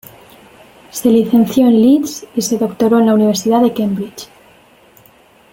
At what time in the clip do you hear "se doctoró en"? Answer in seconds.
2.41-3.05